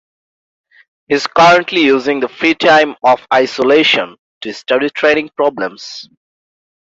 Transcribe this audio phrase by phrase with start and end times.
[1.09, 6.09] He is currently using the free time of isolation to study training problems.